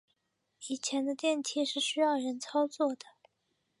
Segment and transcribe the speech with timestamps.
[0.67, 3.05] 以前的电梯是需要人操作的。